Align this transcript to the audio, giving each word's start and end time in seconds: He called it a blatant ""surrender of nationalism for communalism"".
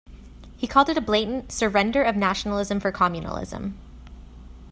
He 0.57 0.65
called 0.65 0.89
it 0.89 0.97
a 0.97 1.01
blatant 1.01 1.51
""surrender 1.51 2.01
of 2.01 2.15
nationalism 2.15 2.79
for 2.79 2.91
communalism"". 2.91 3.73